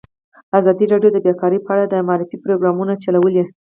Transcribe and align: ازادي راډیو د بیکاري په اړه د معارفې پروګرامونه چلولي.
ازادي 0.59 0.85
راډیو 0.93 1.13
د 1.13 1.17
بیکاري 1.25 1.59
په 1.63 1.69
اړه 1.73 1.85
د 1.87 1.93
معارفې 2.07 2.37
پروګرامونه 2.43 2.93
چلولي. 3.03 3.43